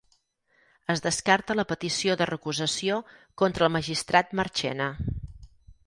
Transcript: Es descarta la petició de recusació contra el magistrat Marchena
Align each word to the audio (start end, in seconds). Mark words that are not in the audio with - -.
Es 0.93 1.03
descarta 1.07 1.57
la 1.59 1.65
petició 1.73 2.17
de 2.21 2.29
recusació 2.31 2.99
contra 3.43 3.69
el 3.69 3.75
magistrat 3.79 4.37
Marchena 4.41 4.93